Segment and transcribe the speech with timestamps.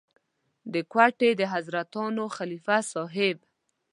[0.73, 3.37] د کوټې د حضرتانو خلیفه صاحب.